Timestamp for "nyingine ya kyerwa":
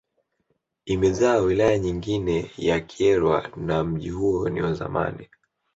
1.79-3.51